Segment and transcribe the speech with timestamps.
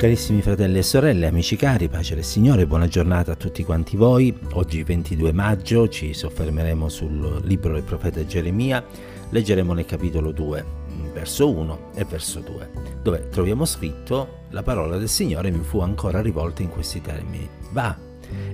[0.00, 4.34] Carissimi fratelli e sorelle, amici cari, pace del Signore, buona giornata a tutti quanti voi.
[4.52, 8.82] Oggi 22 maggio ci soffermeremo sul libro del profeta Geremia,
[9.28, 10.64] leggeremo nel capitolo 2,
[11.12, 12.70] verso 1 e verso 2,
[13.02, 17.46] dove troviamo scritto la parola del Signore mi fu ancora rivolta in questi termini.
[17.72, 17.94] Va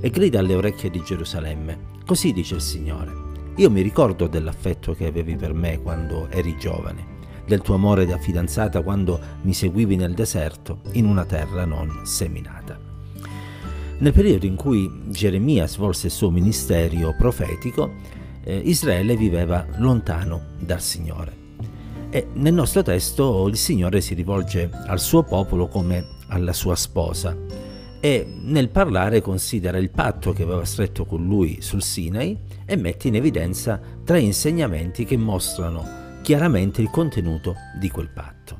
[0.00, 1.78] e grida alle orecchie di Gerusalemme.
[2.04, 3.12] Così dice il Signore.
[3.58, 7.14] Io mi ricordo dell'affetto che avevi per me quando eri giovane
[7.46, 12.78] del tuo amore da fidanzata quando mi seguivi nel deserto in una terra non seminata.
[13.98, 17.92] Nel periodo in cui Geremia svolse il suo ministero profetico,
[18.44, 21.44] eh, Israele viveva lontano dal Signore.
[22.10, 27.36] E nel nostro testo il Signore si rivolge al suo popolo come alla sua sposa
[28.00, 33.08] e nel parlare considera il patto che aveva stretto con lui sul Sinai e mette
[33.08, 38.56] in evidenza tre insegnamenti che mostrano chiaramente il contenuto di quel patto.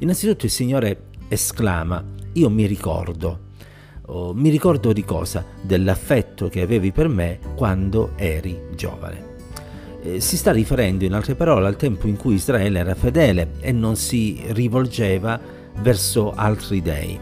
[0.00, 2.04] Innanzitutto il Signore esclama,
[2.34, 3.44] io mi ricordo,
[4.08, 5.42] oh, mi ricordo di cosa?
[5.62, 9.24] Dell'affetto che avevi per me quando eri giovane.
[10.02, 13.72] Eh, si sta riferendo in altre parole al tempo in cui Israele era fedele e
[13.72, 15.40] non si rivolgeva
[15.80, 17.18] verso altri dei.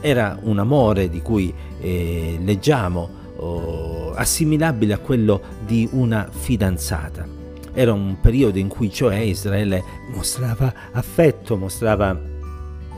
[0.00, 7.40] Era un amore di cui eh, leggiamo oh, assimilabile a quello di una fidanzata
[7.72, 9.82] era un periodo in cui cioè Israele
[10.14, 12.30] mostrava affetto, mostrava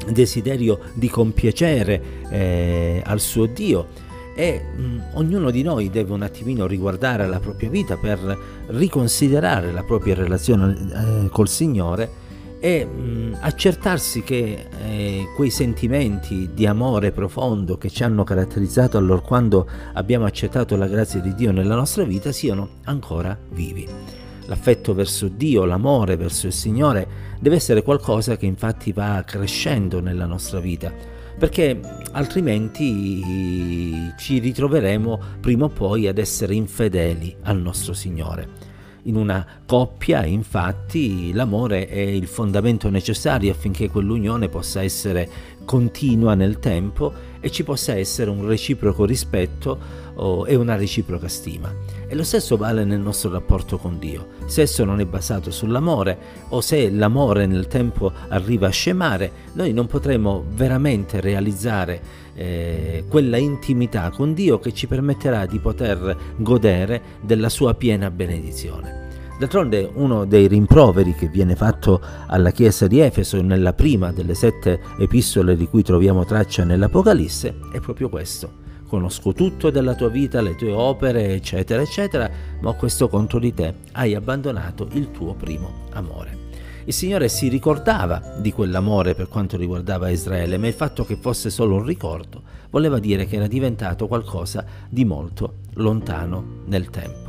[0.09, 3.87] desiderio di compiacere eh, al suo Dio
[4.35, 9.73] e mh, mm, ognuno di noi deve un attimino riguardare la propria vita per riconsiderare
[9.73, 12.23] la propria relazione eh, col Signore
[12.59, 18.99] e mh, mm, accertarsi che eh, quei sentimenti di amore profondo che ci hanno caratterizzato
[18.99, 24.24] allora quando abbiamo accettato la grazia di Dio nella nostra vita siano ancora vivi.
[24.47, 27.07] L'affetto verso Dio, l'amore verso il Signore
[27.41, 30.93] deve essere qualcosa che infatti va crescendo nella nostra vita,
[31.39, 31.81] perché
[32.13, 38.73] altrimenti ci ritroveremo prima o poi ad essere infedeli al nostro Signore.
[39.07, 45.29] In una coppia, infatti, l'amore è il fondamento necessario affinché quell'unione possa essere
[45.65, 49.79] continua nel tempo e ci possa essere un reciproco rispetto
[50.15, 51.73] oh, e una reciproca stima.
[52.07, 54.29] E lo stesso vale nel nostro rapporto con Dio.
[54.47, 59.73] Se esso non è basato sull'amore o se l'amore nel tempo arriva a scemare, noi
[59.73, 62.01] non potremo veramente realizzare
[62.35, 69.04] eh, quella intimità con Dio che ci permetterà di poter godere della sua piena benedizione.
[69.37, 74.81] D'altronde uno dei rimproveri che viene fatto alla chiesa di Efeso nella prima delle sette
[74.99, 78.63] epistole di cui troviamo traccia nell'Apocalisse è proprio questo.
[78.87, 82.31] Conosco tutto della tua vita, le tue opere, eccetera, eccetera,
[82.61, 83.75] ma ho questo contro di te.
[83.93, 86.43] Hai abbandonato il tuo primo amore.
[86.85, 91.51] Il Signore si ricordava di quell'amore per quanto riguardava Israele, ma il fatto che fosse
[91.51, 97.24] solo un ricordo voleva dire che era diventato qualcosa di molto lontano nel tempo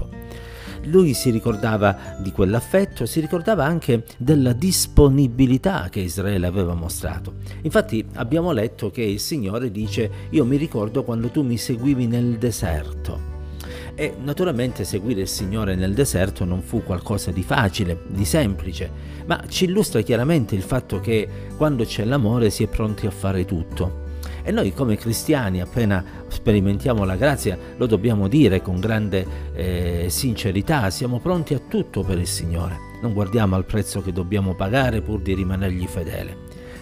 [0.85, 7.35] lui si ricordava di quell'affetto, si ricordava anche della disponibilità che Israele aveva mostrato.
[7.61, 12.37] Infatti abbiamo letto che il Signore dice io mi ricordo quando tu mi seguivi nel
[12.37, 13.33] deserto.
[13.95, 18.91] E naturalmente seguire il Signore nel deserto non fu qualcosa di facile, di semplice,
[19.25, 23.45] ma ci illustra chiaramente il fatto che quando c'è l'amore si è pronti a fare
[23.45, 24.03] tutto.
[24.43, 26.03] E noi come cristiani, appena
[26.35, 32.19] sperimentiamo la grazia, lo dobbiamo dire con grande eh, sincerità, siamo pronti a tutto per
[32.19, 32.77] il Signore.
[33.01, 36.37] Non guardiamo al prezzo che dobbiamo pagare pur di rimanergli fedele.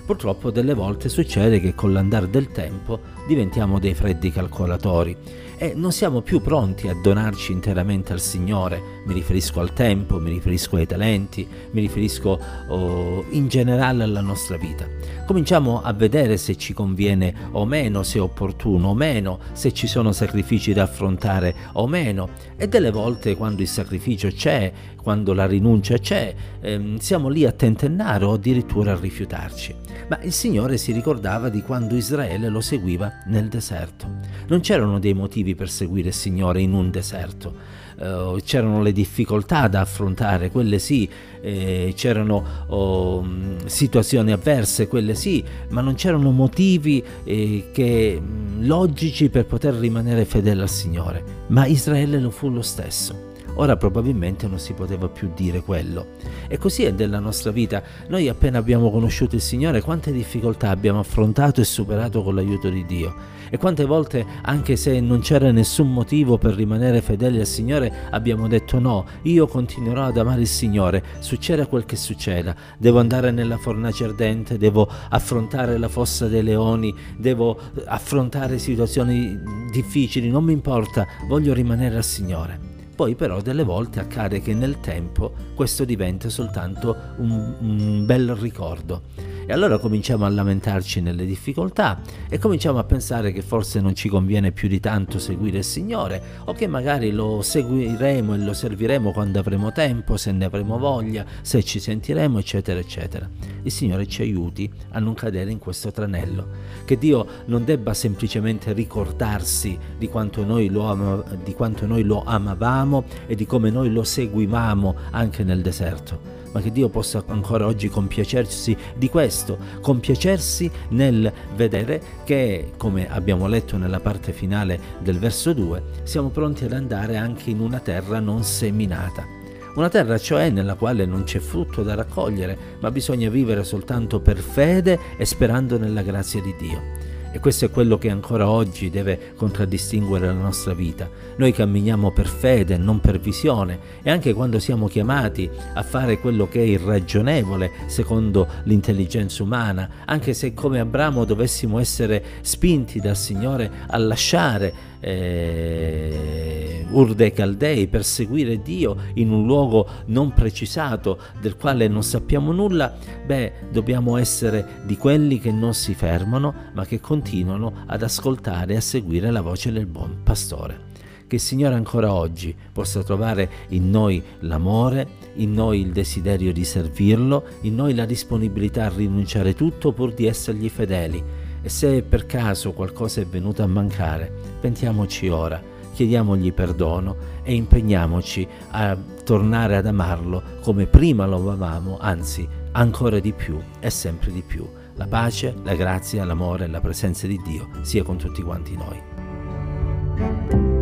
[0.06, 5.16] Purtroppo delle volte succede che con l'andare del tempo diventiamo dei freddi calcolatori
[5.64, 9.02] e non siamo più pronti a donarci interamente al Signore.
[9.06, 12.38] Mi riferisco al tempo, mi riferisco ai talenti, mi riferisco
[12.68, 14.86] oh, in generale alla nostra vita.
[15.26, 19.88] Cominciamo a vedere se ci conviene o meno, se è opportuno o meno, se ci
[19.88, 24.70] sono sacrifici da affrontare o meno e delle volte quando il sacrificio c'è,
[25.02, 29.76] quando la rinuncia c'è, ehm, siamo lì a tentennare o addirittura a rifiutarci.
[30.08, 34.20] Ma il Signore si ricordava di quando Israele lo seguiva nel deserto.
[34.48, 37.82] Non c'erano dei motivi per seguire il Signore in un deserto.
[37.96, 41.08] Uh, c'erano le difficoltà da affrontare, quelle sì,
[41.42, 43.26] eh, c'erano oh,
[43.66, 48.20] situazioni avverse, quelle sì, ma non c'erano motivi eh, che,
[48.60, 51.24] logici per poter rimanere fedele al Signore.
[51.48, 56.08] Ma Israele lo fu lo stesso ora probabilmente non si poteva più dire quello.
[56.48, 57.82] E così è della nostra vita.
[58.08, 62.86] Noi appena abbiamo conosciuto il Signore, quante difficoltà abbiamo affrontato e superato con l'aiuto di
[62.86, 63.14] Dio.
[63.54, 68.48] E quante volte, anche se non c'era nessun motivo per rimanere fedeli al Signore, abbiamo
[68.48, 73.58] detto no, io continuerò ad amare il Signore, succeda quel che succeda, devo andare nella
[73.58, 79.40] fornace ardente, devo affrontare la fossa dei leoni, devo affrontare situazioni
[79.72, 82.73] difficili, non mi importa, voglio rimanere al Signore.
[82.96, 89.02] Poi però delle volte accade che nel tempo questo diventa soltanto un, un bel ricordo
[89.46, 92.00] e allora cominciamo a lamentarci nelle difficoltà
[92.30, 96.22] e cominciamo a pensare che forse non ci conviene più di tanto seguire il Signore
[96.46, 101.26] o che magari lo seguiremo e lo serviremo quando avremo tempo, se ne avremo voglia,
[101.42, 103.30] se ci sentiremo, eccetera, eccetera.
[103.64, 106.48] Il Signore ci aiuti a non cadere in questo tranello,
[106.86, 112.24] che Dio non debba semplicemente ricordarsi di quanto noi lo, ama, di quanto noi lo
[112.24, 117.66] amavamo e di come noi lo seguivamo anche nel deserto ma che Dio possa ancora
[117.66, 125.20] oggi compiacersi di questo, compiacersi nel vedere che, come abbiamo letto nella parte finale del
[125.20, 129.42] verso 2, siamo pronti ad andare anche in una terra non seminata.
[129.76, 134.38] Una terra cioè nella quale non c'è frutto da raccogliere, ma bisogna vivere soltanto per
[134.38, 137.13] fede e sperando nella grazia di Dio.
[137.34, 141.10] E questo è quello che ancora oggi deve contraddistinguere la nostra vita.
[141.38, 146.48] Noi camminiamo per fede, non per visione, e anche quando siamo chiamati a fare quello
[146.48, 153.72] che è irragionevole secondo l'intelligenza umana, anche se come Abramo dovessimo essere spinti dal Signore
[153.88, 161.58] a lasciare eh, Ur dei Caldei per seguire Dio in un luogo non precisato del
[161.58, 162.96] quale non sappiamo nulla,
[163.26, 168.76] beh, dobbiamo essere di quelli che non si fermano ma che continuano ad ascoltare e
[168.76, 170.92] a seguire la voce del buon pastore.
[171.26, 176.66] Che il Signore ancora oggi possa trovare in noi l'amore, in noi il desiderio di
[176.66, 181.24] servirlo, in noi la disponibilità a rinunciare tutto pur di essergli fedeli
[181.62, 184.30] e se per caso qualcosa è venuto a mancare,
[184.60, 185.62] pentiamoci ora,
[185.94, 193.32] chiediamogli perdono e impegniamoci a tornare ad amarlo come prima lo amavamo, anzi ancora di
[193.32, 194.68] più e sempre di più.
[194.96, 200.73] La pace, la grazia, l'amore e la presenza di Dio sia con tutti quanti noi.